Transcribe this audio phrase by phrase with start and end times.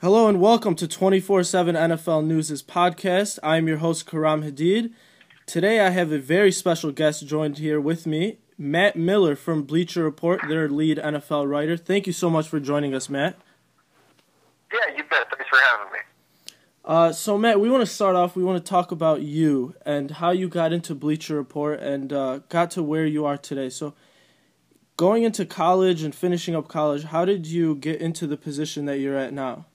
[0.00, 3.40] Hello and welcome to 24 7 NFL News' podcast.
[3.42, 4.92] I'm your host, Karam Hadid.
[5.44, 10.04] Today I have a very special guest joined here with me, Matt Miller from Bleacher
[10.04, 11.76] Report, their lead NFL writer.
[11.76, 13.40] Thank you so much for joining us, Matt.
[14.72, 15.26] Yeah, you bet.
[15.36, 15.98] Thanks for having me.
[16.84, 18.36] Uh, so, Matt, we want to start off.
[18.36, 22.38] We want to talk about you and how you got into Bleacher Report and uh,
[22.48, 23.68] got to where you are today.
[23.68, 23.94] So,
[24.96, 29.00] going into college and finishing up college, how did you get into the position that
[29.00, 29.66] you're at now?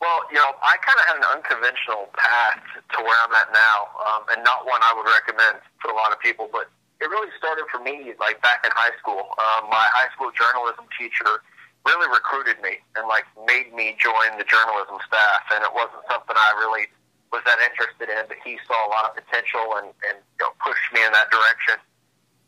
[0.00, 2.64] Well, you know, I kind of had an unconventional path
[2.96, 3.78] to where I'm at now,
[4.08, 6.48] um, and not one I would recommend for a lot of people.
[6.48, 6.72] But
[7.04, 9.36] it really started for me like back in high school.
[9.36, 11.44] Um, my high school journalism teacher
[11.84, 16.36] really recruited me and like made me join the journalism staff, and it wasn't something
[16.36, 16.88] I really
[17.28, 20.50] was that interested in, but he saw a lot of potential and, and you know,
[20.58, 21.78] pushed me in that direction.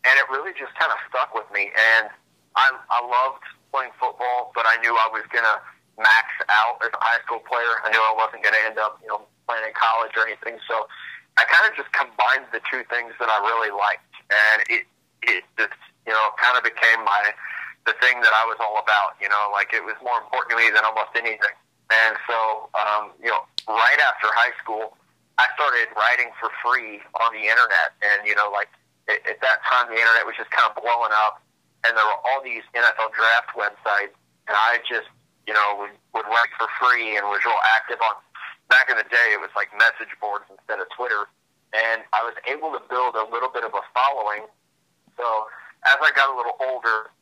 [0.03, 1.71] And it really just kind of stuck with me.
[1.71, 2.11] And
[2.59, 5.55] I, I loved playing football, but I knew I was to
[5.99, 7.81] max out as a high school player.
[7.85, 10.57] I knew I wasn't going to end up, you know, playing in college or anything.
[10.65, 10.89] So
[11.37, 14.85] I kind of just combined the two things that I really liked, and it
[15.25, 17.33] it just you know kind of became my
[17.89, 19.17] the thing that I was all about.
[19.21, 21.57] You know, like it was more important to me than almost anything.
[21.93, 24.97] And so, um, you know, right after high school,
[25.37, 28.69] I started writing for free on the internet, and you know, like
[29.09, 31.41] at, at that time, the internet was just kind of blowing up,
[31.85, 34.17] and there were all these NFL draft websites,
[34.49, 35.09] and I just
[35.47, 38.15] you know, would, would write for free and was real active on.
[38.71, 41.29] Back in the day, it was like message boards instead of Twitter,
[41.77, 44.49] and I was able to build a little bit of a following.
[45.21, 45.27] So
[45.85, 47.13] as I got a little older,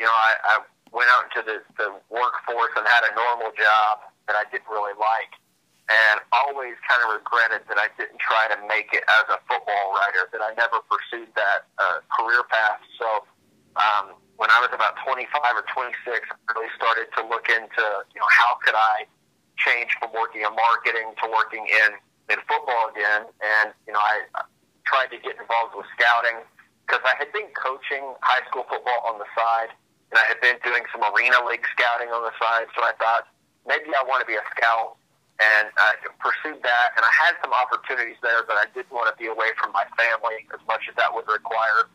[0.00, 0.54] you know, I, I
[0.96, 4.96] went out into the, the workforce and had a normal job that I didn't really
[4.96, 5.36] like,
[5.92, 9.92] and always kind of regretted that I didn't try to make it as a football
[9.92, 10.32] writer.
[10.32, 12.80] That I never pursued that uh, career path.
[12.96, 13.26] So.
[13.76, 18.20] Um, when I was about 25 or 26, I really started to look into, you
[18.20, 19.08] know, how could I
[19.58, 21.96] change from working in marketing to working in,
[22.28, 23.28] in football again.
[23.40, 24.44] And, you know, I
[24.84, 26.44] tried to get involved with scouting
[26.84, 29.74] because I had been coaching high school football on the side
[30.12, 32.70] and I had been doing some arena league scouting on the side.
[32.76, 33.26] So I thought
[33.66, 35.00] maybe I want to be a scout
[35.42, 36.88] and I pursued that.
[36.94, 39.84] And I had some opportunities there, but I didn't want to be away from my
[39.98, 41.90] family as much as that would require.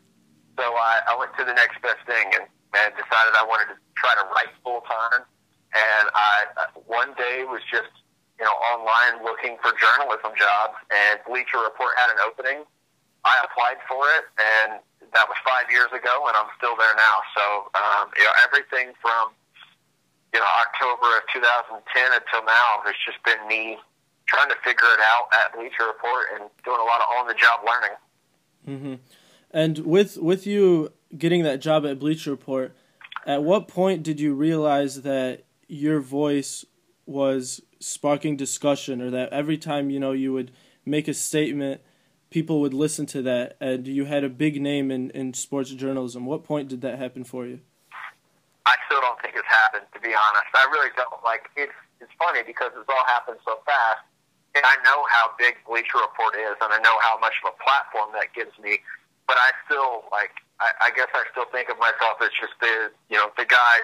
[0.56, 2.44] So I, I went to the next best thing and,
[2.76, 5.24] and decided I wanted to try to write full time.
[5.72, 7.88] And I one day was just
[8.36, 12.68] you know online looking for journalism jobs, and Bleacher Report had an opening.
[13.24, 14.82] I applied for it, and
[15.16, 17.16] that was five years ago, and I'm still there now.
[17.32, 19.32] So um, you know everything from
[20.36, 23.80] you know October of 2010 until now has just been me
[24.28, 27.36] trying to figure it out at Bleacher Report and doing a lot of on the
[27.36, 27.96] job learning.
[28.68, 28.96] Mm-hmm.
[29.52, 32.74] And with with you getting that job at Bleacher Report,
[33.26, 36.64] at what point did you realize that your voice
[37.06, 40.52] was sparking discussion, or that every time you know you would
[40.86, 41.80] make a statement,
[42.30, 46.24] people would listen to that, and you had a big name in in sports journalism?
[46.24, 47.60] What point did that happen for you?
[48.64, 50.48] I still don't think it's happened, to be honest.
[50.54, 51.12] I really don't.
[51.24, 54.00] Like it's it's funny because it's all happened so fast,
[54.54, 57.56] and I know how big Bleacher Report is, and I know how much of a
[57.62, 58.80] platform that gives me
[59.26, 60.32] but I still like.
[60.62, 63.82] I, I guess I still think of myself as just the you know the guy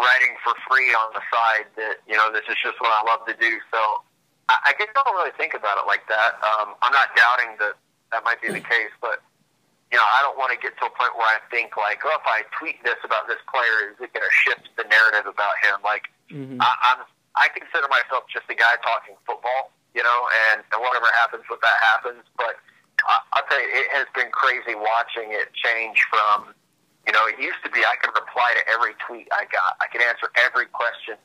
[0.00, 1.68] writing for free on the side.
[1.76, 3.52] That you know this is just what I love to do.
[3.68, 3.80] So
[4.48, 6.40] I, I guess I don't really think about it like that.
[6.40, 7.76] Um, I'm not doubting that
[8.10, 9.22] that might be the case, but
[9.90, 12.14] you know, I don't want to get to a point where I think like, oh,
[12.14, 15.54] if I tweet this about this player, is it going to shift the narrative about
[15.66, 15.82] him?
[15.82, 16.62] Like, mm-hmm.
[16.62, 17.02] I, I'm,
[17.34, 21.58] I consider myself just a guy talking football, you know, and, and whatever happens with
[21.66, 22.22] that happens.
[22.38, 22.62] But
[23.06, 26.52] I'll tell you, it has been crazy watching it change from,
[27.06, 29.86] you know, it used to be I could reply to every tweet I got, I
[29.88, 31.16] could answer every question,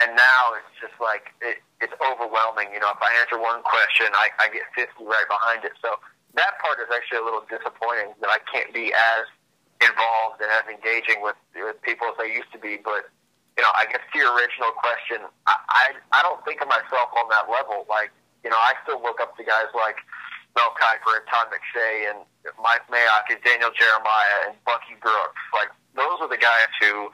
[0.00, 2.72] and now it's just like it, it's overwhelming.
[2.72, 5.76] You know, if I answer one question, I, I get 50 right behind it.
[5.84, 6.00] So
[6.40, 9.28] that part is actually a little disappointing that I can't be as
[9.80, 12.80] involved and as engaging with, with people as I used to be.
[12.80, 13.12] But
[13.58, 15.84] you know, I guess to your original question, I, I
[16.16, 17.84] I don't think of myself on that level.
[17.92, 18.08] Like,
[18.40, 20.00] you know, I still look up to guys like
[20.56, 22.18] Mel Kiper and Todd McShay and
[22.62, 25.42] Mike Mayock and Daniel Jeremiah and Bucky Brooks.
[25.54, 27.10] Like those are the guys who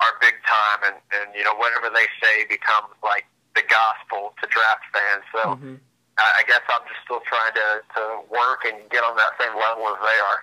[0.00, 4.44] are big time, and and you know whatever they say becomes like the gospel to
[4.48, 5.24] draft fans.
[5.32, 5.74] So mm-hmm.
[6.18, 9.54] I, I guess I'm just still trying to to work and get on that same
[9.54, 10.40] level as they are.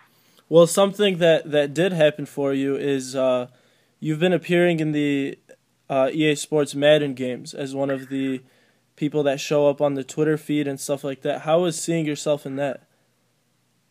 [0.49, 3.47] Well, something that that did happen for you is uh,
[3.99, 5.37] you've been appearing in the
[5.89, 8.41] uh, EA Sports Madden games as one of the
[8.97, 11.47] people that show up on the Twitter feed and stuff like that.
[11.47, 12.83] How is seeing yourself in that?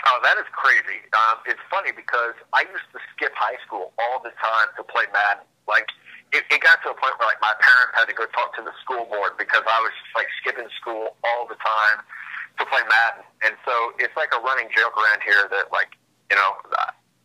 [0.04, 1.00] Oh, that is crazy.
[1.14, 5.06] Um, it's funny because I used to skip high school all the time to play
[5.14, 5.46] Madden.
[5.64, 5.88] Like
[6.34, 8.62] it, it got to a point where like my parents had to go talk to
[8.62, 12.04] the school board because I was just like skipping school all the time
[12.60, 15.94] to play Madden, and so it's like a running joke around here that like
[16.30, 16.54] you know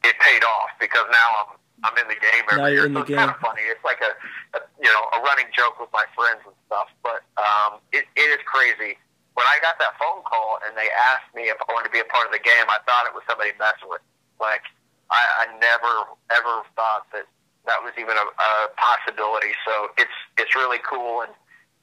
[0.06, 1.50] it paid off because now I'm
[1.82, 3.66] I'm in the game every Now you're in so the it's kind of funny.
[3.66, 4.14] It's like a,
[4.58, 6.88] a you know a running joke with my friends and stuff.
[7.04, 8.96] But um, it, it is crazy.
[9.36, 12.00] When I got that phone call and they asked me if I wanted to be
[12.00, 14.00] a part of the game, I thought it was somebody messing with.
[14.00, 14.08] me.
[14.40, 14.64] Like
[15.12, 17.28] I, I never ever thought that
[17.68, 19.52] that was even a, a possibility.
[19.68, 21.22] So it's it's really cool.
[21.28, 21.32] And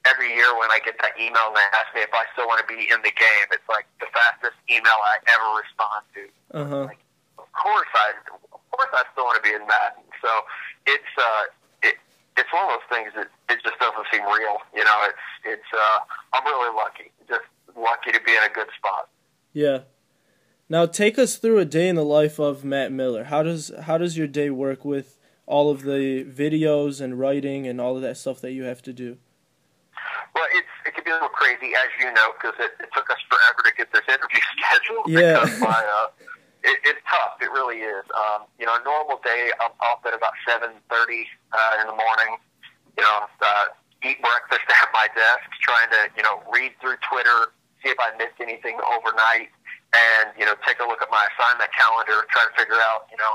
[0.05, 2.59] every year when I get that email and they ask me if I still want
[2.61, 6.21] to be in the game, it's like the fastest email I ever respond to
[6.53, 6.85] Uh huh.
[7.39, 8.07] of course I,
[8.53, 10.03] of course I still want to be in Madden.
[10.21, 10.29] So
[10.85, 11.43] it's uh,
[12.39, 14.57] it's one of those things that it just doesn't seem real.
[14.73, 15.99] You know, it's it's uh,
[16.33, 17.45] I'm really lucky, just
[17.75, 19.09] lucky to be in a good spot.
[19.53, 19.79] Yeah.
[20.69, 23.25] Now take us through a day in the life of Matt Miller.
[23.25, 27.81] How does how does your day work with all of the videos and writing and
[27.81, 29.17] all of that stuff that you have to do?
[30.33, 33.09] Well, it's it can be a little crazy, as you know, because it, it took
[33.09, 35.09] us forever to get this interview scheduled.
[35.09, 35.43] Yeah.
[35.43, 36.07] Because my, uh,
[36.63, 37.39] it, it's tough.
[37.41, 38.05] It really is.
[38.11, 41.97] Um, you know, a normal day, I'm up at about seven thirty uh, in the
[41.97, 42.39] morning.
[42.97, 43.65] You know, uh,
[44.03, 48.15] eat breakfast at my desk, trying to you know read through Twitter, see if I
[48.17, 49.51] missed anything overnight,
[49.95, 53.17] and you know take a look at my assignment calendar, try to figure out you
[53.17, 53.33] know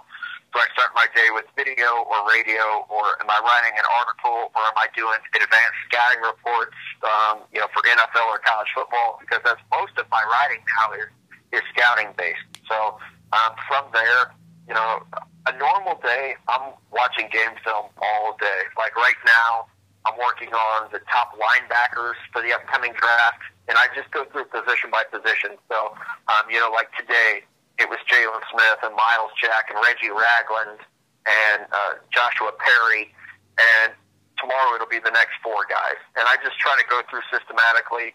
[0.55, 4.55] do I start my day with video or radio, or am I writing an article,
[4.55, 9.19] or am I doing advanced scouting reports, um, you know, for NFL or college football?
[9.19, 11.11] Because that's most of my writing now is
[11.59, 12.54] is scouting based.
[12.69, 12.99] So
[13.33, 14.33] um, from there,
[14.69, 15.03] you know,
[15.47, 18.61] a normal day, I'm watching game film all day.
[18.79, 19.67] Like right now,
[20.07, 24.49] I'm working on the top linebackers for the upcoming draft, and I just go through
[24.53, 25.57] position by position.
[25.69, 25.97] So,
[26.29, 27.45] um, you know, like today,
[27.81, 30.81] it was Jaylon Smith and Myles Jack and Reggie Ragland
[31.25, 33.13] and uh, Joshua Perry,
[33.57, 33.93] and
[34.37, 35.99] tomorrow it'll be the next four guys.
[36.17, 38.13] And I just try to go through systematically,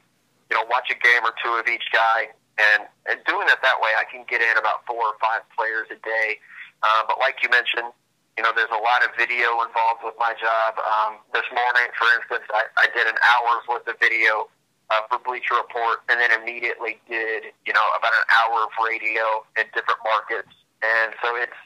[0.49, 3.79] you know, watch a game or two of each guy, and and doing it that
[3.79, 6.37] way, I can get in about four or five players a day.
[6.83, 7.91] Uh, but like you mentioned,
[8.39, 10.79] you know, there's a lot of video involved with my job.
[10.79, 14.47] Um, this morning, for instance, I, I did an hour's worth of video
[14.87, 19.43] uh, for Bleacher Report, and then immediately did you know about an hour of radio
[19.59, 20.51] in different markets.
[20.79, 21.59] And so it's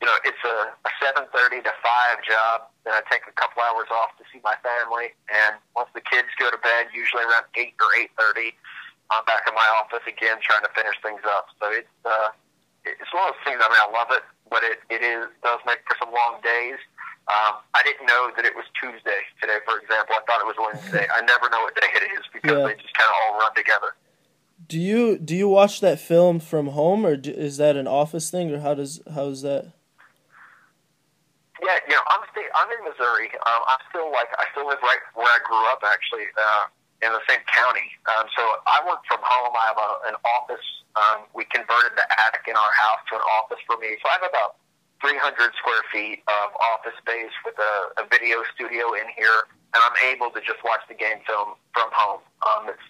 [0.00, 2.72] you know it's a, a 7:30 to 5 job.
[2.88, 6.32] Then I take a couple hours off to see my family, and once the kids
[6.40, 8.56] go to bed, usually around 8 or 8:30,
[9.10, 11.46] I'm back in my office again trying to finish things up.
[11.60, 12.34] So it's uh,
[12.84, 13.58] it's one of those things.
[13.62, 16.78] I mean, I love it, but it it is does make for some long days.
[17.26, 20.14] Um, I didn't know that it was Tuesday today, for example.
[20.14, 21.06] I thought it was Wednesday.
[21.10, 22.66] I never know what day it is because Yeah.
[22.70, 23.94] they just kind of all run together.
[24.68, 28.30] Do you do you watch that film from home or do, is that an office
[28.30, 29.74] thing or how does how is that?
[31.62, 33.30] Yeah, you know, I'm stay, I'm in Missouri.
[33.46, 36.64] Um, I'm still like I still live right where I grew up, actually, uh,
[37.06, 37.86] in the same county.
[38.10, 39.54] Um, so I work from home.
[39.54, 40.66] I have a, an office.
[40.98, 43.94] Um, we converted the attic in our house to an office for me.
[44.02, 44.58] So I have about
[44.98, 45.14] 300
[45.60, 50.34] square feet of office space with a, a video studio in here, and I'm able
[50.34, 52.24] to just watch the game film from home.
[52.42, 52.86] Um, it's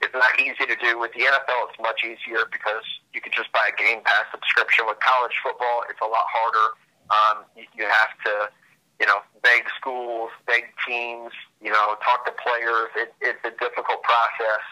[0.00, 1.74] it's not easy to do with the NFL.
[1.74, 4.86] It's much easier because you can just buy a Game Pass subscription.
[4.86, 6.68] With college football, it's a lot harder.
[7.10, 8.54] Um, you, you have to,
[9.00, 12.90] you know, beg schools, beg teams, you know, talk to players.
[12.96, 14.62] It, it's a difficult process,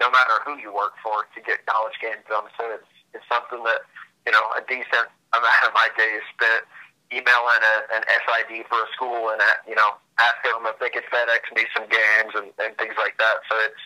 [0.00, 2.46] no matter who you work for, to get college game film.
[2.58, 3.80] So it's it's something that
[4.28, 6.64] you know a decent amount of my day is spent
[7.12, 10.90] emailing a, an SID for a school and uh, you know asking them if they
[10.90, 13.40] could FedEx me some games and, and things like that.
[13.48, 13.84] So it's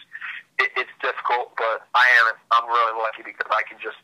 [0.58, 3.98] it, it's difficult, but I am I'm really lucky because I can just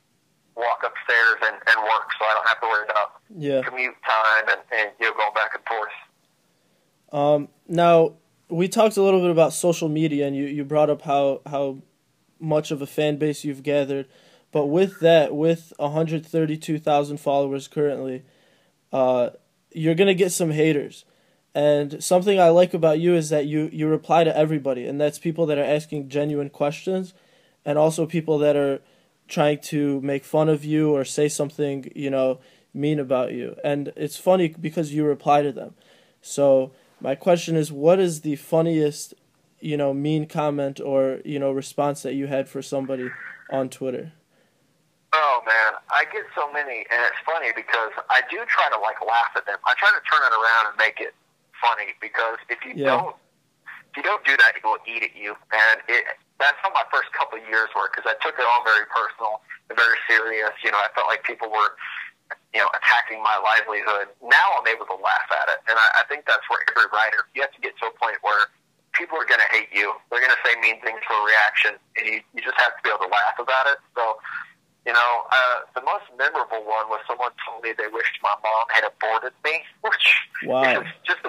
[0.56, 3.60] walk upstairs and, and work, so I don't have to worry about Yeah.
[3.62, 5.96] commute time and, and you know going back and forth.
[7.12, 8.14] Um, now
[8.48, 11.78] we talked a little bit about social media, and you, you brought up how how
[12.38, 14.06] much of a fan base you've gathered.
[14.52, 18.22] But with that, with 132,000 followers currently,
[18.92, 19.30] uh,
[19.72, 21.04] you're gonna get some haters.
[21.54, 25.18] And something I like about you is that you, you reply to everybody, and that's
[25.18, 27.14] people that are asking genuine questions,
[27.64, 28.80] and also people that are
[29.26, 32.38] trying to make fun of you or say something you know
[32.72, 33.56] mean about you.
[33.64, 35.74] And it's funny because you reply to them.
[36.20, 36.72] So
[37.06, 39.14] my question is, what is the funniest,
[39.60, 43.08] you know, mean comment or you know response that you had for somebody
[43.48, 44.10] on Twitter?
[45.14, 48.98] Oh man, I get so many, and it's funny because I do try to like
[49.06, 49.54] laugh at them.
[49.62, 51.14] I try to turn it around and make it
[51.62, 52.98] funny because if you Yeah.
[52.98, 53.14] don't,
[53.94, 55.38] if you don't do that, it will eat at you.
[55.54, 58.66] And it that's how my first couple of years were because I took it all
[58.66, 60.50] very personal and very serious.
[60.66, 61.78] You know, I felt like people were
[62.54, 64.10] you know, attacking my livelihood.
[64.24, 67.28] Now I'm able to laugh at it, and I, I think that's where every writer
[67.36, 68.48] you have to get to a point where
[68.96, 69.92] people are going to hate you.
[70.08, 72.80] They're going to say mean things for a reaction, and you, you just have to
[72.80, 73.78] be able to laugh about it.
[73.92, 74.16] So,
[74.88, 78.66] you know, uh, the most memorable one was someone told me they wished my mom
[78.72, 80.06] had aborted me, which
[80.48, 80.80] wow.
[80.80, 81.20] is just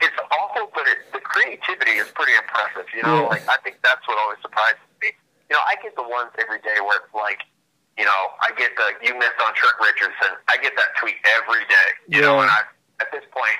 [0.00, 2.86] it's awful, but it, the creativity is pretty impressive.
[2.94, 3.34] You know, yeah.
[3.34, 5.12] like I think that's what always surprises me.
[5.50, 7.42] You know, I get the ones every day where it's like,
[7.98, 10.38] you know, I get the you missed on Trent Richardson.
[10.48, 11.88] I get that tweet every day.
[12.08, 12.26] You yeah.
[12.26, 12.64] know, and I
[13.00, 13.58] at this point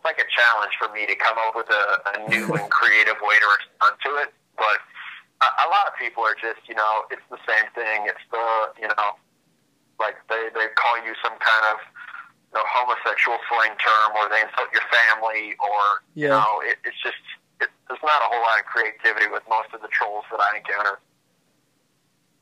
[0.00, 1.84] it's like a challenge for me to come up with a,
[2.16, 4.30] a new and creative way to respond to it.
[4.56, 4.80] But
[5.44, 8.08] a, a lot of people are just, you know, it's the same thing.
[8.08, 9.20] It's the, you know,
[10.00, 11.78] like they they call you some kind of
[12.50, 16.24] you know, homosexual slang term, or they insult your family, or yeah.
[16.24, 17.20] you know, it, it's just
[17.60, 20.58] it, there's not a whole lot of creativity with most of the trolls that I
[20.58, 20.98] encounter.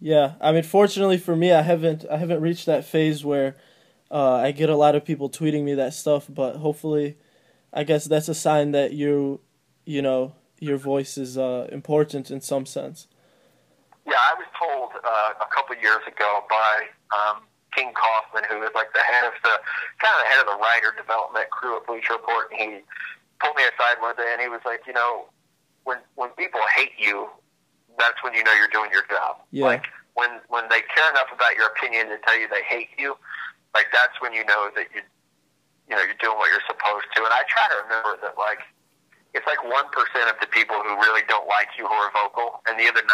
[0.00, 3.56] Yeah, I mean, fortunately for me, I haven't I haven't reached that phase where
[4.10, 7.16] uh, I get a lot of people tweeting me that stuff, but hopefully
[7.72, 9.40] I guess that's a sign that you,
[9.84, 13.08] you know, your voice is uh, important in some sense.
[14.06, 17.42] Yeah, I was told uh, a couple years ago by um,
[17.74, 19.54] King Kaufman, who is like the head of the
[20.00, 22.78] kind of the head of the writer development crew at Bleacher Report, and he
[23.40, 25.26] pulled me aside one day and he was like, you know,
[25.84, 27.28] when when people hate you,
[27.98, 29.42] that's when you know you're doing your job.
[29.50, 29.66] Yeah.
[29.66, 33.16] Like when when they care enough about your opinion to tell you they hate you,
[33.74, 35.02] like that's when you know that you
[35.88, 37.24] you know, you're doing what you're supposed to.
[37.24, 38.60] And I try to remember that, like,
[39.32, 42.76] it's like 1% of the people who really don't like you who are vocal, and
[42.76, 43.08] the other 99%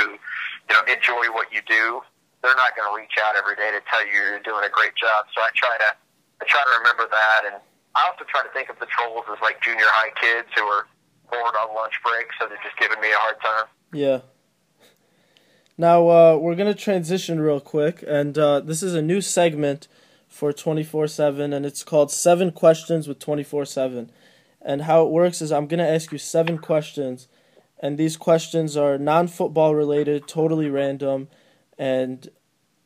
[0.00, 2.00] who, you know, enjoy what you do.
[2.40, 4.96] They're not going to reach out every day to tell you you're doing a great
[4.96, 5.28] job.
[5.32, 5.90] So I try to,
[6.40, 7.48] I try to remember that.
[7.48, 7.56] And
[7.96, 10.84] I also try to think of the trolls as like junior high kids who are
[11.32, 13.68] bored on lunch break, so they're just giving me a hard time.
[13.92, 14.20] Yeah.
[15.78, 19.88] Now uh, we're gonna transition real quick, and uh, this is a new segment
[20.28, 24.10] for 24 7, and it's called Seven Questions with 24 7.
[24.60, 27.28] And how it works is I'm going to ask you seven questions,
[27.78, 31.28] and these questions are non football related, totally random,
[31.78, 32.28] and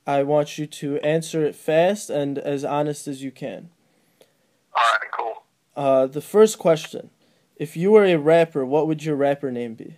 [0.07, 3.71] I want you to answer it fast and as honest as you can.
[4.77, 5.45] Alright, cool.
[5.75, 7.11] Uh, the first question
[7.57, 9.97] If you were a rapper, what would your rapper name be?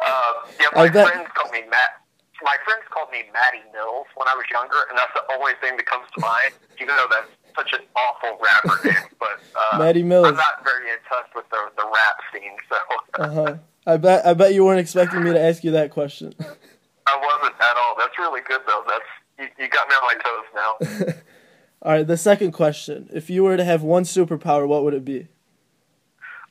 [0.00, 2.00] Uh, yeah, my friends called me Matt
[2.42, 5.76] my friends called me Matty Mills when I was younger, and that's the only thing
[5.76, 9.12] that comes to mind, even though that's such an awful rapper name.
[9.18, 10.26] But uh, Matty Mills.
[10.26, 12.76] I'm not very in touch with the the rap scene, so.
[13.22, 13.54] uh huh.
[13.86, 16.34] I bet I bet you weren't expecting me to ask you that question.
[17.06, 17.94] I wasn't at all.
[17.98, 18.84] That's really good though.
[18.86, 21.14] That's you, you got me on my toes now.
[21.82, 25.04] all right, the second question: If you were to have one superpower, what would it
[25.04, 25.28] be?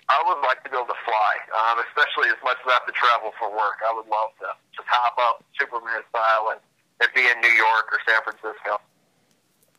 [0.09, 2.87] I would like to be able to fly, um, especially as much as I have
[2.89, 3.77] to travel for work.
[3.85, 6.59] I would love to just hop up Superman style and,
[6.97, 8.81] and be in New York or San Francisco.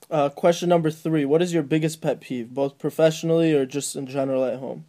[0.06, 4.06] Uh, question number three: What is your biggest pet peeve, both professionally or just in
[4.06, 4.86] general at home?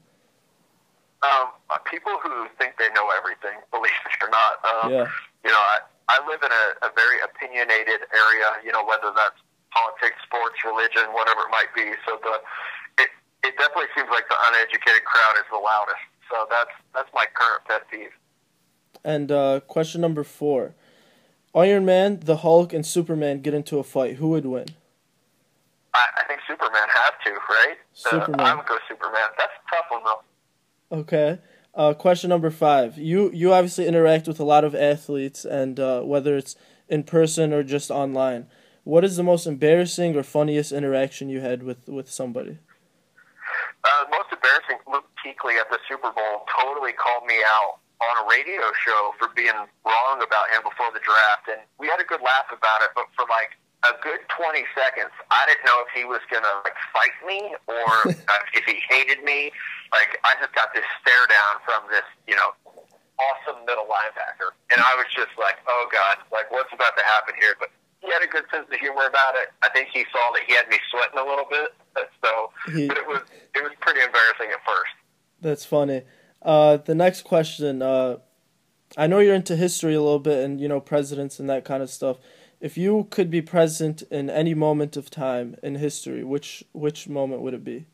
[1.21, 4.61] Um, uh, people who think they know everything, believe it or not.
[4.61, 5.07] Um, yeah.
[5.45, 5.77] You know, I,
[6.09, 8.61] I live in a, a very opinionated area.
[8.65, 9.41] You know, whether that's
[9.73, 11.97] politics, sports, religion, whatever it might be.
[12.05, 12.41] So the
[13.43, 16.03] it definitely seems like the uneducated crowd is the loudest.
[16.29, 18.11] So that's that's my current pet peeve.
[19.03, 20.75] And uh, question number four:
[21.53, 24.15] Iron Man, the Hulk, and Superman get into a fight.
[24.15, 24.67] Who would win?
[25.93, 27.77] I, I think Superman has to, right?
[27.93, 28.39] Superman.
[28.39, 29.29] Uh, I would go Superman.
[29.37, 30.99] That's a tough one though.
[30.99, 31.39] Okay.
[31.73, 32.97] Uh, question number five.
[32.97, 36.55] You you obviously interact with a lot of athletes, and uh, whether it's
[36.87, 38.47] in person or just online,
[38.83, 42.57] what is the most embarrassing or funniest interaction you had with with somebody?
[43.81, 48.25] Uh, most embarrassing, Luke Kuechly at the Super Bowl totally called me out on a
[48.29, 49.53] radio show for being
[49.85, 52.93] wrong about him before the draft, and we had a good laugh about it.
[52.93, 56.77] But for like a good 20 seconds, I didn't know if he was gonna like
[56.93, 58.09] fight me or
[58.57, 59.53] if he hated me.
[59.93, 62.53] Like I just got this stare down from this, you know,
[63.17, 67.33] awesome middle linebacker, and I was just like, oh god, like what's about to happen
[67.37, 67.53] here?
[67.57, 67.69] But
[68.01, 69.53] he had a good sense of humor about it.
[69.61, 71.73] I think he saw that he had me sweating a little bit,
[72.23, 73.21] so he, but it was
[73.55, 74.93] it was pretty embarrassing at first.
[75.41, 76.03] That's funny.
[76.41, 77.81] Uh, the next question.
[77.81, 78.17] Uh,
[78.97, 81.81] I know you're into history a little bit, and you know presidents and that kind
[81.81, 82.17] of stuff.
[82.59, 87.41] If you could be present in any moment of time in history, which which moment
[87.41, 87.85] would it be?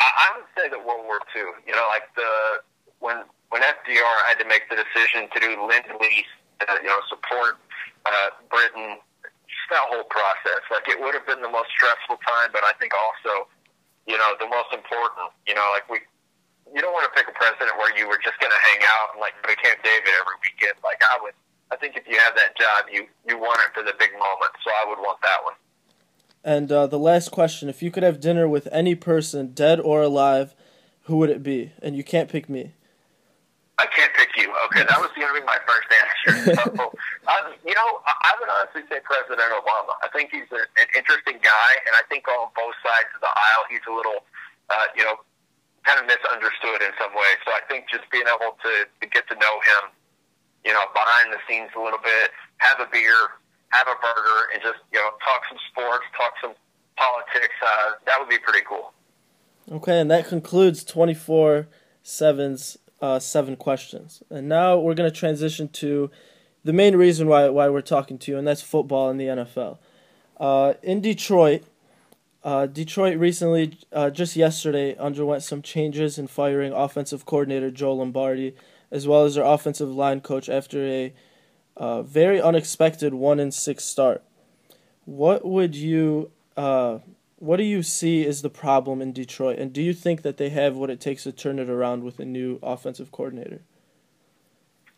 [0.00, 1.42] I, I would say that World War II.
[1.66, 2.62] You know, like the
[3.00, 6.26] when when FDR had to make the decision to do lend lease,
[6.68, 7.56] uh, you know, support
[8.06, 8.98] uh, Britain,
[9.70, 10.62] that whole process.
[10.72, 13.48] Like it would have been the most stressful time, but I think also,
[14.06, 15.32] you know, the most important.
[15.46, 16.00] You know, like we,
[16.74, 19.16] you don't want to pick a president where you were just going to hang out
[19.16, 20.76] and like go to Camp David every weekend.
[20.84, 21.36] Like I would,
[21.72, 24.52] I think if you have that job, you you want it for the big moment.
[24.64, 25.56] So I would want that one.
[26.44, 30.02] And uh, the last question: If you could have dinner with any person, dead or
[30.02, 30.54] alive,
[31.08, 31.72] who would it be?
[31.82, 32.72] And you can't pick me.
[33.78, 34.12] I can't
[34.78, 36.54] Okay, that was going to be my first answer.
[36.78, 36.94] So,
[37.26, 39.98] um, you know, I would honestly say President Obama.
[40.06, 43.32] I think he's a, an interesting guy, and I think on both sides of the
[43.32, 44.22] aisle, he's a little,
[44.70, 45.18] uh, you know,
[45.82, 47.42] kind of misunderstood in some ways.
[47.42, 49.90] So I think just being able to, to get to know him,
[50.62, 52.30] you know, behind the scenes a little bit,
[52.62, 53.34] have a beer,
[53.74, 56.54] have a burger, and just you know, talk some sports, talk some
[56.94, 57.56] politics.
[57.58, 58.94] Uh, that would be pretty cool.
[59.70, 61.68] Okay, and that concludes twenty four
[62.02, 64.22] seven's uh, seven questions.
[64.30, 66.10] And now we're going to transition to
[66.64, 69.78] the main reason why, why we're talking to you, and that's football in the NFL.
[70.38, 71.64] Uh, in Detroit,
[72.44, 78.54] uh, Detroit recently, uh, just yesterday, underwent some changes in firing offensive coordinator Joe Lombardi,
[78.90, 81.12] as well as their offensive line coach after a
[81.76, 84.22] uh, very unexpected one in six start.
[85.04, 86.98] What would you uh,
[87.38, 90.50] what do you see is the problem in Detroit, and do you think that they
[90.50, 93.62] have what it takes to turn it around with a new offensive coordinator?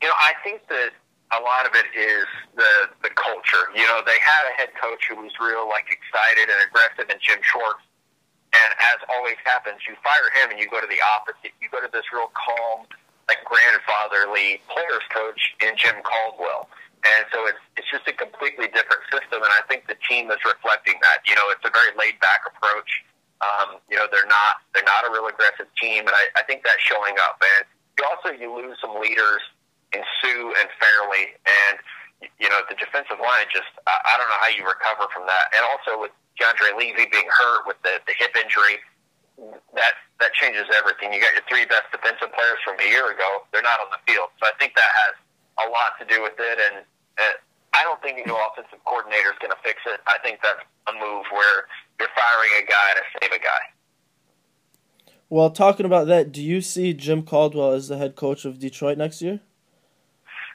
[0.01, 0.97] You know, I think that
[1.37, 2.25] a lot of it is
[2.57, 3.69] the the culture.
[3.77, 7.21] You know, they had a head coach who was real like excited and aggressive, and
[7.21, 7.85] Jim Schwartz.
[8.51, 11.55] And as always happens, you fire him and you go to the opposite.
[11.63, 12.83] You go to this real calm,
[13.29, 16.67] like grandfatherly players coach in Jim Caldwell.
[17.01, 20.41] And so it's it's just a completely different system, and I think the team is
[20.45, 21.25] reflecting that.
[21.25, 22.91] You know, it's a very laid back approach.
[23.41, 26.61] Um, you know, they're not they're not a real aggressive team, and I, I think
[26.61, 27.41] that's showing up.
[27.41, 27.65] And
[27.97, 29.41] you also you lose some leaders
[29.97, 31.81] in Suh and Fairley, and
[32.37, 35.57] you know the defensive line just I, I don't know how you recover from that.
[35.57, 38.77] And also with DeAndre Levy being hurt with the, the hip injury,
[39.73, 41.17] that that changes everything.
[41.17, 44.05] You got your three best defensive players from a year ago; they're not on the
[44.05, 45.17] field, so I think that has
[45.59, 46.59] a lot to do with it.
[46.59, 46.85] And
[47.19, 47.37] uh,
[47.75, 50.01] I don't think a new offensive coordinator is going to fix it.
[50.07, 51.67] I think that's a move where
[51.99, 53.63] you're firing a guy to save a guy.
[55.31, 58.99] Well, talking about that, do you see Jim Caldwell as the head coach of Detroit
[58.99, 59.39] next year?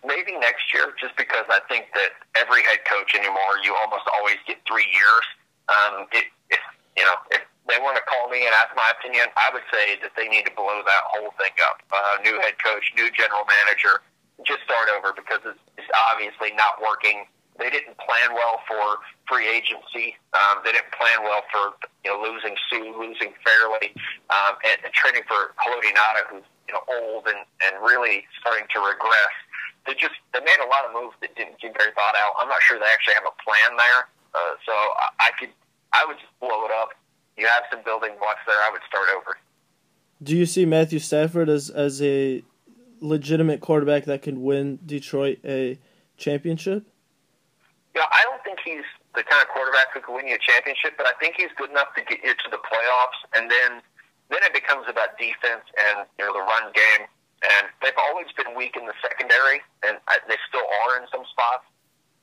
[0.03, 4.35] Maybe next year, just because I think that every head coach anymore, you almost always
[4.45, 5.25] get three years.
[5.71, 6.59] Um, it, if
[6.97, 9.97] you know, if they want to call me and ask my opinion, I would say
[10.03, 11.81] that they need to blow that whole thing up.
[11.89, 14.03] Uh, new head coach, new general manager
[14.43, 17.23] just start over because it's, it's obviously not working.
[17.55, 18.99] They didn't plan well for
[19.31, 20.19] free agency.
[20.35, 23.95] Um, they didn't plan well for you know losing Suh, losing Fairley,
[24.27, 28.67] um, and, and trading for Haloti Ngata, who's you know old and and really starting
[28.75, 29.35] to regress.
[29.87, 32.35] They just they made a lot of moves that didn't seem very thought out.
[32.35, 34.01] I'm not sure they actually have a plan there.
[34.35, 35.55] Uh, so I, I could
[35.95, 36.91] I would just blow it up.
[37.39, 38.59] You have some building blocks there.
[38.59, 39.39] I would start over.
[40.23, 42.43] Do you see Matthew Stafford as as a
[43.05, 45.79] legitimate quarterback that can win Detroit a
[46.17, 46.85] championship?
[47.95, 48.83] Know, I don't think he's
[49.15, 51.71] the kind of quarterback who can win you a championship, but I think he's good
[51.71, 53.79] enough to get you to the playoffs, and then
[54.27, 57.07] then it becomes about defense and you know the run game.
[57.45, 61.67] And they've always been weak in the secondary, and they still are in some spots.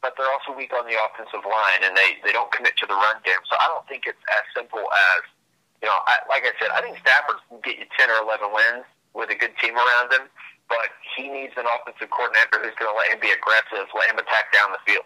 [0.02, 2.98] But they're also weak on the offensive line, and they they don't commit to the
[2.98, 3.40] run game.
[3.48, 5.20] So I don't think it's as simple as
[5.80, 5.96] you know.
[6.04, 8.84] I, like I said, I think Stafford can get you ten or eleven wins
[9.16, 10.28] with a good team around him
[10.72, 14.18] but he needs an offensive coordinator who's going to let him be aggressive, let him
[14.18, 15.04] attack down the field.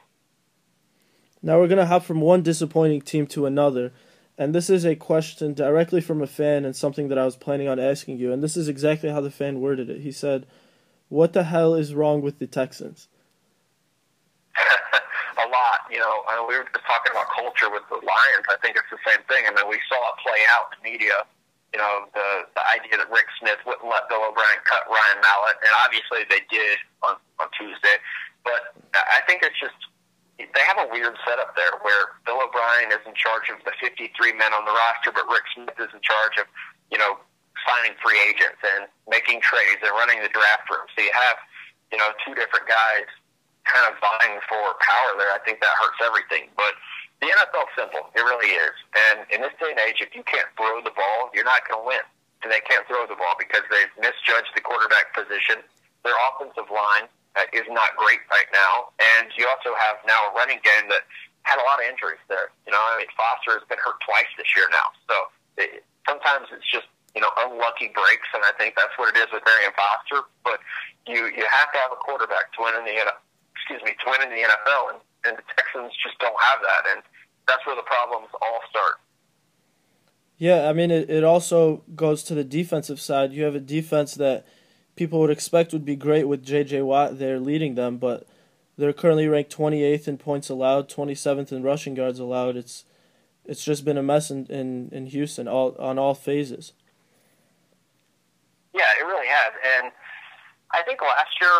[1.42, 3.92] Now we're going to hop from one disappointing team to another.
[4.38, 7.66] And this is a question directly from a fan and something that I was planning
[7.66, 8.32] on asking you.
[8.32, 10.02] And this is exactly how the fan worded it.
[10.02, 10.46] He said,
[11.08, 13.08] What the hell is wrong with the Texans?
[15.38, 15.90] a lot.
[15.90, 18.46] You know, we were just talking about culture with the Lions.
[18.46, 19.44] I think it's the same thing.
[19.48, 21.26] I mean, we saw it play out in the media
[21.76, 25.60] you know, the the idea that Rick Smith wouldn't let Bill O'Brien cut Ryan Mallett,
[25.60, 28.00] and obviously they did on on Tuesday.
[28.48, 29.76] But I think it's just
[30.40, 34.08] they have a weird setup there where Bill O'Brien is in charge of the 53
[34.40, 36.48] men on the roster, but Rick Smith is in charge of
[36.88, 37.20] you know
[37.68, 40.88] signing free agents and making trades and running the draft room.
[40.96, 41.36] So you have
[41.92, 43.04] you know two different guys
[43.68, 45.28] kind of vying for power there.
[45.28, 46.72] I think that hurts everything, but
[47.20, 48.12] the NFL's simple.
[48.12, 48.76] It really is.
[48.92, 51.80] And in this day and age, if you can't throw the ball, you're not going
[51.80, 52.04] to win.
[52.44, 55.64] And they can't throw the ball because they've misjudged the quarterback position.
[56.04, 58.92] Their offensive line uh, is not great right now.
[59.00, 61.08] And you also have now a running game that
[61.48, 62.52] had a lot of injuries there.
[62.68, 64.92] You know, I mean, Foster has been hurt twice this year now.
[65.08, 65.16] So
[65.56, 68.28] it, sometimes it's just, you know, unlucky breaks.
[68.36, 70.28] And I think that's what it is with Arian Foster.
[70.44, 70.60] But
[71.08, 73.24] you, you have to have a quarterback to win in the NFL.
[73.56, 76.92] Excuse me, to win in the NFL, and and the Texans just don't have that,
[76.94, 77.02] and
[77.48, 78.94] that's where the problems all start.
[80.38, 83.32] Yeah, I mean, it, it also goes to the defensive side.
[83.32, 84.44] You have a defense that
[84.94, 86.82] people would expect would be great with J.J.
[86.82, 88.26] Watt there leading them, but
[88.78, 92.56] They're currently ranked 28th in points allowed, 27th in rushing yards allowed.
[92.56, 92.84] It's
[93.46, 96.72] it's just been a mess in, in, in Houston all on all phases.
[98.74, 99.92] Yeah, it really has, and
[100.72, 101.50] I think last year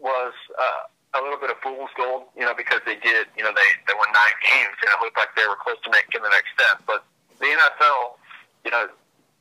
[0.00, 3.52] was uh, a little bit of fool's gold, you know, because they did, you know,
[3.52, 6.28] they they won nine games and it looked like they were close to making the
[6.28, 6.84] next step.
[6.84, 7.04] But
[7.40, 8.20] the NFL,
[8.64, 8.92] you know,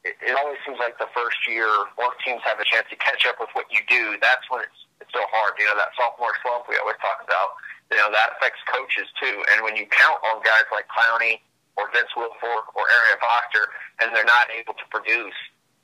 [0.08, 1.67] it, it always seems like the first year,
[1.99, 4.80] once teams have a chance to catch up with what you do, that's when it's
[5.03, 5.60] it's so hard.
[5.60, 7.60] You know, that sophomore slump we always talk about.
[7.91, 9.43] You know, that affects coaches too.
[9.51, 11.43] And when you count on guys like Clowney
[11.75, 13.71] or Vince Wilfork or Arian Foster,
[14.03, 15.36] and they're not able to produce,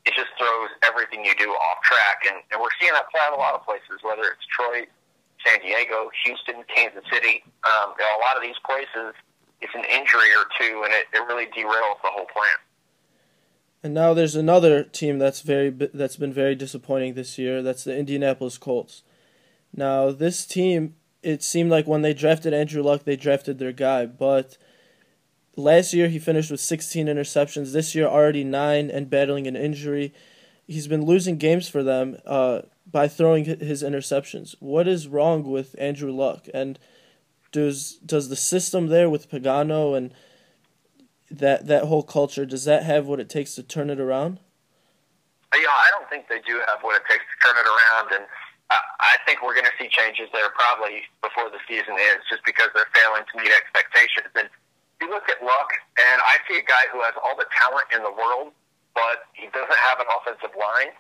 [0.04, 2.28] it just throws everything you do off track.
[2.28, 4.92] And, and we're seeing that play out a lot of places, whether it's Detroit,
[5.46, 7.44] San Diego, Houston, Kansas City.
[7.64, 9.14] Um, you know, a lot of these places,
[9.62, 12.58] it's an injury or two, and it, it really derails the whole plan.
[13.84, 17.62] And now there's another team that's very that's been very disappointing this year.
[17.62, 19.04] That's the Indianapolis Colts.
[19.76, 24.06] Now this team, it seemed like when they drafted Andrew Luck, they drafted their guy,
[24.06, 24.58] but
[25.58, 27.74] last year he finished with 16 interceptions.
[27.74, 30.14] This year already nine and battling an injury.
[30.66, 32.62] He's been losing games for them uh,
[32.94, 34.56] by throwing his interceptions.
[34.60, 36.48] What is wrong with Andrew Luck?
[36.54, 36.78] And
[37.52, 40.14] does does the system there with Pagano and
[41.30, 44.40] that that whole culture does that have what it takes to turn it around?
[45.52, 48.08] Uh, yeah, I don't think they do have what it takes to turn it around,
[48.14, 48.26] and
[48.72, 52.70] I think we're going to see changes there probably before the season ends, just because
[52.74, 54.34] they're failing to meet expectations.
[54.34, 54.50] And
[55.02, 58.02] you look at Luck, and I see a guy who has all the talent in
[58.02, 58.54] the world,
[58.98, 60.94] but he doesn't have an offensive line.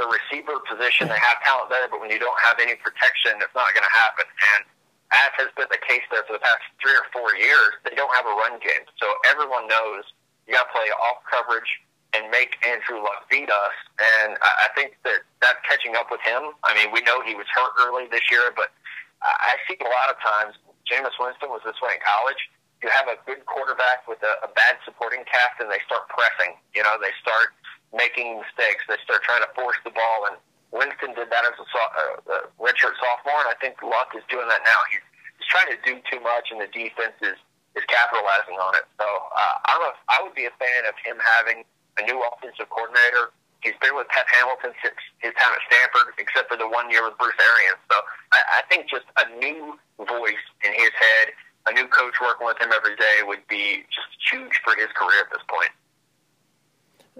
[0.00, 3.52] The receiver position, they have talent there, but when you don't have any protection, it's
[3.52, 4.24] not going to happen.
[4.56, 4.64] And
[5.12, 8.08] as has been the case there for the past three or four years, they don't
[8.16, 8.88] have a run game.
[8.96, 10.08] So everyone knows
[10.48, 11.68] you got to play off coverage
[12.16, 13.76] and make Andrew Luck beat us.
[14.00, 16.56] And I think that that's catching up with him.
[16.64, 18.72] I mean, we know he was hurt early this year, but
[19.20, 20.56] I see a lot of times,
[20.88, 22.40] Jameis Winston was this way in college.
[22.80, 26.56] You have a good quarterback with a, a bad supporting cast, and they start pressing.
[26.72, 27.52] You know, they start
[27.94, 28.86] making mistakes.
[28.86, 30.36] They start trying to force the ball, and
[30.70, 34.22] Winston did that as a, so, uh, a redshirt sophomore, and I think Luck is
[34.30, 34.80] doing that now.
[34.90, 35.02] He's,
[35.38, 37.38] he's trying to do too much, and the defense is
[37.76, 38.86] is capitalizing on it.
[38.98, 41.62] So uh, I'm a, I would be a fan of him having
[41.98, 43.30] a new offensive coordinator.
[43.62, 47.04] He's been with Pep Hamilton since his time at Stanford, except for the one year
[47.04, 47.78] with Bruce Arians.
[47.92, 47.96] So
[48.32, 51.36] I, I think just a new voice in his head,
[51.68, 55.20] a new coach working with him every day would be just huge for his career
[55.22, 55.70] at this point.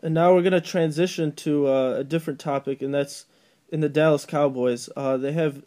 [0.03, 3.27] And now we're going to transition to uh, a different topic, and that's
[3.69, 4.89] in the Dallas Cowboys.
[4.97, 5.63] Uh, they have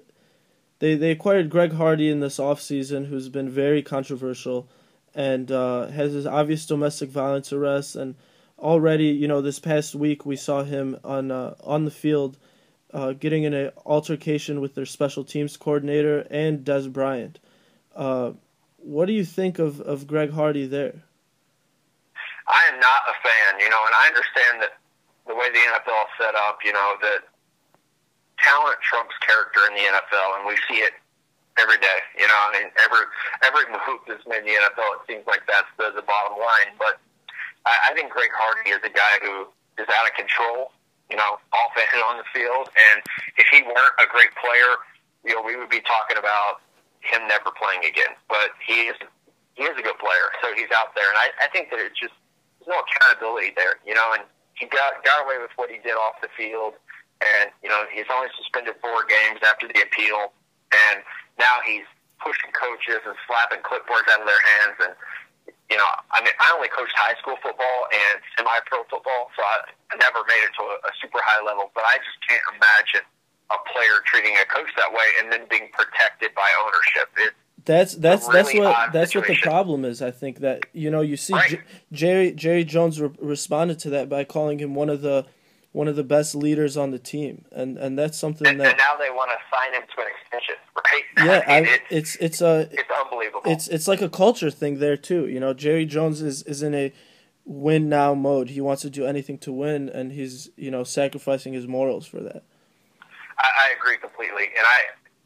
[0.80, 4.68] they they acquired Greg Hardy in this offseason, who's been very controversial,
[5.14, 7.96] and uh, has his obvious domestic violence arrests.
[7.96, 8.16] And
[8.58, 12.38] already, you know, this past week we saw him on uh, on the field,
[12.92, 17.40] uh, getting in an altercation with their special teams coordinator and Dez Bryant.
[17.96, 18.32] Uh,
[18.78, 21.04] what do you think of, of Greg Hardy there?
[22.74, 24.82] Am not a fan, you know, and I understand that
[25.30, 27.22] the way the NFL is set up, you know, that
[28.42, 30.98] talent trumps character in the NFL, and we see it
[31.62, 32.00] every day.
[32.18, 33.06] You know, I mean, every
[33.46, 36.74] every move that's made in the NFL, it seems like that's the, the bottom line.
[36.82, 36.98] But
[37.70, 40.74] I, I think Greg Hardy is a guy who is out of control.
[41.12, 42.98] You know, off and on the field, and
[43.38, 44.82] if he weren't a great player,
[45.22, 46.64] you know, we would be talking about
[47.06, 48.18] him never playing again.
[48.26, 48.98] But he is
[49.54, 52.00] he is a good player, so he's out there, and I, I think that it's
[52.00, 52.18] just
[52.64, 53.84] there's no accountability there.
[53.84, 54.24] You know, and
[54.56, 56.80] he got got away with what he did off the field
[57.24, 60.36] and you know he's only suspended four games after the appeal,
[60.72, 61.04] and
[61.40, 61.88] now he's
[62.20, 64.78] pushing coaches and slapping clipboards out of their hands.
[64.84, 64.94] And
[65.72, 69.68] you know, I mean, I only coached high school football and semi-pro football, so I,
[69.92, 71.72] I never made it to a, a super high level.
[71.76, 73.04] But I just can't imagine
[73.52, 77.12] a player treating a coach that way and then being protected by ownership.
[77.20, 77.34] It,
[77.66, 79.34] that's that's really uh, that's what that's situation.
[79.34, 80.02] what the problem is.
[80.02, 81.50] I think that you know you see right.
[81.50, 85.26] J- Jerry Jerry Jones re- responded to that by calling him one of the
[85.72, 88.68] one of the best leaders on the team, and and that's something and, that.
[88.68, 91.04] And now they want to sign him to an extension, right?
[91.26, 93.42] Yeah, I mean, I, it's, it's it's a it's unbelievable.
[93.46, 95.28] It's it's like a culture thing there too.
[95.28, 96.94] You know, Jerry Jones is is in a
[97.46, 98.50] win now mode.
[98.50, 102.20] He wants to do anything to win, and he's you know sacrificing his morals for
[102.20, 102.44] that.
[103.40, 104.80] I, I agree completely, and I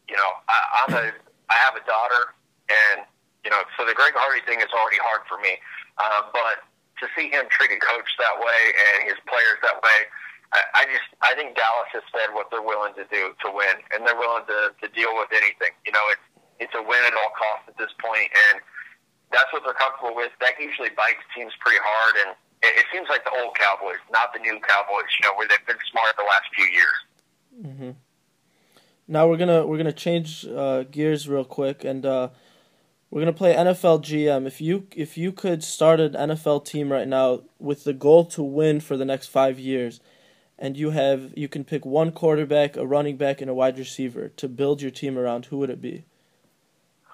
[0.08, 1.12] you know I, I'm a
[1.50, 2.36] I have a daughter,
[2.70, 3.08] and
[3.44, 5.58] you know so the Greg Hardy thing is already hard for me,
[5.98, 6.68] uh, but
[7.00, 10.00] to see him treat a coach that way and his players that way
[10.54, 13.84] I, I just I think Dallas has said what they're willing to do to win,
[13.92, 15.76] and they're willing to, to deal with anything.
[15.84, 16.26] You know, it's
[16.60, 18.64] it's a win at all costs at this point, and
[19.32, 20.32] that's what they're comfortable with.
[20.40, 22.30] That usually bites teams pretty hard, and
[22.64, 25.12] it, it seems like the old Cowboys, not the new Cowboys.
[25.20, 26.98] You know, where they've been smart the last few years.
[27.52, 27.92] Mm-hmm.
[29.08, 32.30] Now we're gonna we're gonna change uh, gears real quick, and uh,
[33.10, 34.46] we're gonna play NFL GM.
[34.46, 38.44] If you if you could start an NFL team right now with the goal to
[38.44, 40.02] win for the next five years,
[40.60, 44.30] and you have you can pick one quarterback, a running back, and a wide receiver
[44.30, 46.04] to build your team around, who would it be?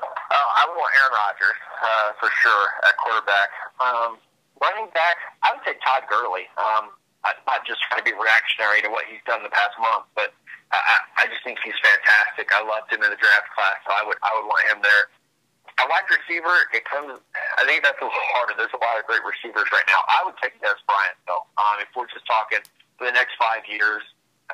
[0.01, 3.49] Uh, I would want Aaron Rodgers uh, for sure at quarterback.
[3.79, 4.17] Um,
[4.61, 6.49] running back, I would say Todd Gurley.
[6.57, 6.89] Um,
[7.23, 10.35] Not just trying to be reactionary to what he's done the past month, but
[10.73, 12.49] I, I just think he's fantastic.
[12.49, 15.03] I loved him in the draft class, so I would I would want him there.
[15.81, 17.17] A wide receiver, it comes.
[17.57, 18.53] I think that's a little harder.
[18.57, 20.01] There's a lot of great receivers right now.
[20.05, 21.45] I would take Dez Bryant though.
[21.61, 22.61] Um, if we're just talking
[22.97, 24.01] for the next five years,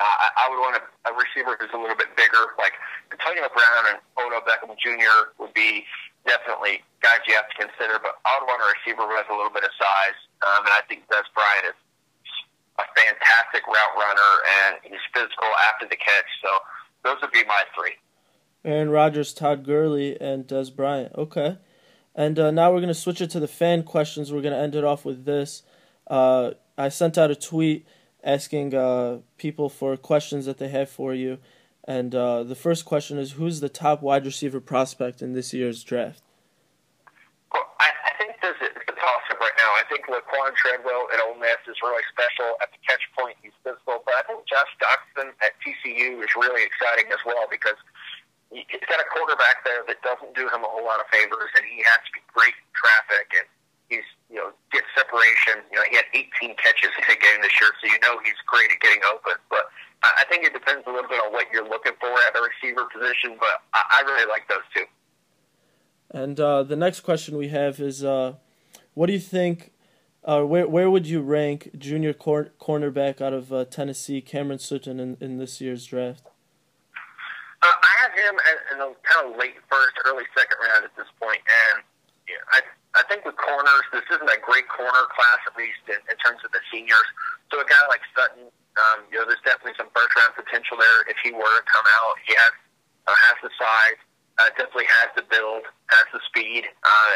[0.00, 2.72] uh, I, I would want a, a receiver who's a little bit bigger, like
[3.12, 5.36] Antonio Brown and Odell Beckham Jr.
[5.40, 5.84] would be
[6.28, 8.00] definitely guys you have to consider.
[8.00, 10.72] But I would want a receiver who has a little bit of size, um, and
[10.72, 11.78] I think Dez Bryant is
[12.80, 14.32] a fantastic route runner,
[14.64, 16.30] and he's physical after the catch.
[16.42, 16.50] So
[17.04, 17.94] those would be my three.
[18.64, 21.12] Aaron Rodgers, Todd Gurley, and Dez Bryant.
[21.16, 21.58] Okay.
[22.14, 24.32] And uh, now we're going to switch it to the fan questions.
[24.32, 25.62] We're going to end it off with this.
[26.06, 27.86] Uh, I sent out a tweet
[28.22, 31.38] asking uh, people for questions that they have for you.
[31.84, 35.82] And uh, the first question is Who's the top wide receiver prospect in this year's
[35.82, 36.22] draft?
[37.52, 37.90] I
[39.90, 43.34] think Laquan Treadwell at Ole Miss is really special at the catch point.
[43.42, 47.76] He's physical, but I think Josh Doctson at TCU is really exciting as well because
[48.54, 51.66] he's got a quarterback there that doesn't do him a whole lot of favors, and
[51.66, 53.46] he has to be great in traffic and
[53.90, 55.66] he's you know get separation.
[55.74, 58.38] You know, he had 18 catches in a game this year, so you know he's
[58.46, 59.42] great at getting open.
[59.50, 59.66] But
[60.06, 62.86] I think it depends a little bit on what you're looking for at the receiver
[62.88, 63.34] position.
[63.42, 64.86] But I really like those two.
[66.14, 68.06] And uh, the next question we have is.
[68.06, 68.38] Uh
[68.94, 69.72] what do you think?
[70.22, 75.00] Uh, where where would you rank junior cor- cornerback out of uh, Tennessee, Cameron Sutton,
[75.00, 76.28] in, in this year's draft?
[77.62, 78.36] Uh, I have him
[78.72, 81.84] in the kind of late first, early second round at this point, and
[82.52, 82.60] I
[82.94, 86.42] I think with corners, this isn't a great corner class, at least in, in terms
[86.44, 87.08] of the seniors.
[87.48, 91.06] So a guy like Sutton, um, you know, there's definitely some first round potential there
[91.06, 92.18] if he were to come out.
[92.26, 92.52] He has
[93.08, 94.00] uh, has the size
[94.40, 97.10] uh, definitely has the build, has the speed, uh,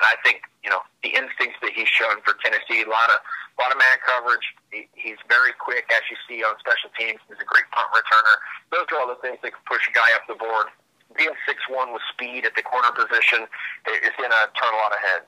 [0.00, 2.80] and I think you know the instincts that he's shown for Tennessee.
[2.80, 4.46] A lot of a lot of man coverage.
[4.72, 7.20] He, he's very quick, as you see on special teams.
[7.28, 8.36] He's a great punt returner.
[8.72, 10.72] Those are all the things that can push a guy up the board.
[11.16, 14.92] Being six one with speed at the corner position is going to turn a lot
[14.96, 15.22] ahead.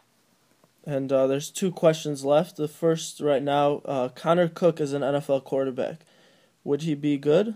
[0.84, 2.56] And uh, there's two questions left.
[2.56, 6.00] The first, right now, uh, Connor Cook is an NFL quarterback.
[6.64, 7.54] Would he be good?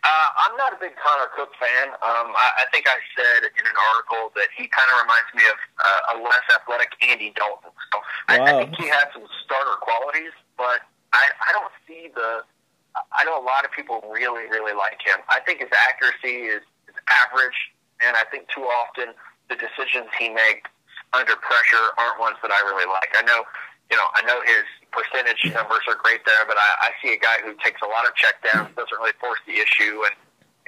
[0.00, 1.92] Uh, I'm not a big Connor Cook fan.
[2.00, 5.44] Um, I, I think I said in an article that he kind of reminds me
[5.44, 7.68] of uh, a less athletic Andy Dalton.
[7.92, 8.04] So wow.
[8.28, 10.80] I, I think he has some starter qualities, but
[11.12, 12.44] I, I don't see the.
[13.14, 15.22] I know a lot of people really, really like him.
[15.30, 17.54] I think his accuracy is, is average,
[18.02, 19.14] and I think too often
[19.46, 20.66] the decisions he makes
[21.12, 23.14] under pressure aren't ones that I really like.
[23.14, 23.46] I know,
[23.90, 27.20] you know, I know his percentage numbers are great there, but I, I see a
[27.20, 30.14] guy who takes a lot of checkdowns, doesn't really force the issue, and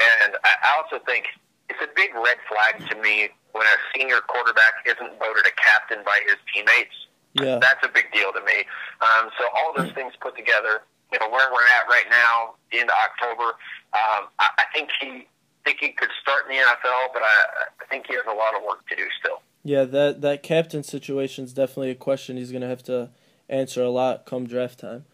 [0.02, 1.30] and I also think
[1.68, 6.02] it's a big red flag to me when a senior quarterback isn't voted a captain
[6.04, 6.96] by his teammates.
[7.34, 7.58] Yeah.
[7.60, 8.64] That's a big deal to me.
[9.00, 12.92] Um, so all those things put together, you know, where we're at right now, into
[12.92, 13.56] October,
[13.96, 15.28] um, I, I think he
[15.64, 18.56] think he could start in the NFL, but I, I think he has a lot
[18.56, 19.40] of work to do still.
[19.64, 23.10] Yeah, that that captain situation is definitely a question he's going to have to
[23.48, 25.04] answer a lot come draft time.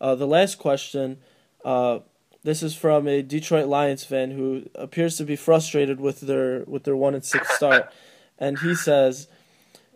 [0.00, 1.18] Uh, the last question,
[1.64, 2.00] uh,
[2.42, 6.84] this is from a Detroit Lions fan who appears to be frustrated with their with
[6.84, 7.90] their one and six start,
[8.38, 9.28] and he says,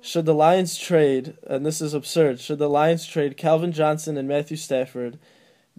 [0.01, 2.41] "Should the Lions trade?" And this is absurd.
[2.41, 5.19] Should the Lions trade Calvin Johnson and Matthew Stafford,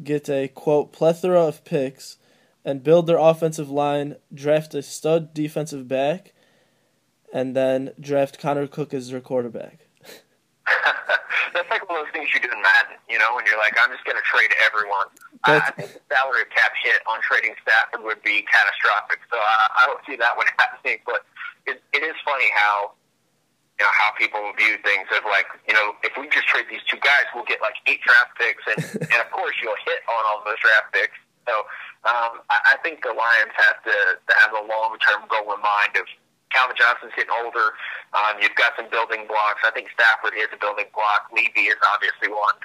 [0.03, 2.17] get a quote plethora of picks,
[2.63, 6.33] and build their offensive line, draft a stud defensive back,
[7.33, 9.87] and then draft Connor Cook as their quarterback?
[11.53, 13.75] that's like one of those things you do in Madden, you know, when you're like,
[13.75, 15.07] I'm just going to trade everyone.
[15.43, 19.83] I, I think the salary cap hit on trading Stafford would be catastrophic, so I,
[19.83, 20.99] I don't see that one happening.
[21.05, 21.25] But
[21.67, 22.93] it, it is funny how
[23.79, 26.85] you know how people view things of like, you know, if we just trade these
[26.85, 28.79] two guys, we'll get like eight draft picks, and
[29.11, 31.17] and of course you'll hit on all those draft picks.
[31.49, 31.65] So
[32.05, 35.61] um, I, I think the Lions have to, to have a long term goal in
[35.61, 36.05] mind of
[36.51, 37.73] Calvin Johnson's getting older.
[38.13, 39.63] Um, you've got some building blocks.
[39.63, 41.31] I think Stafford is a building block.
[41.31, 42.59] Levy is obviously one.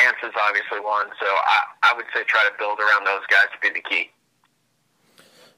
[0.00, 1.08] Ants is obviously one.
[1.20, 4.10] So I, I would say try to build around those guys to be the key.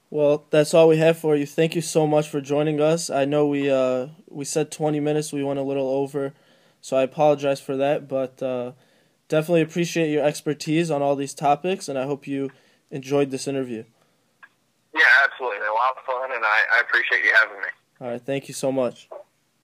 [0.09, 1.45] Well, that's all we have for you.
[1.45, 3.09] Thank you so much for joining us.
[3.09, 5.31] I know we uh, we said 20 minutes.
[5.31, 6.33] We went a little over,
[6.81, 8.07] so I apologize for that.
[8.07, 8.71] But uh,
[9.27, 12.49] definitely appreciate your expertise on all these topics, and I hope you
[12.89, 13.83] enjoyed this interview.
[14.93, 15.67] Yeah, absolutely.
[15.67, 17.67] A lot of fun, and I, I appreciate you having me.
[18.01, 19.09] All right, thank you so much.